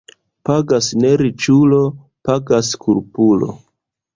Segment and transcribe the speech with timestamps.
[0.47, 1.81] Pagas ne riĉulo,
[2.31, 3.53] pagas kulpulo.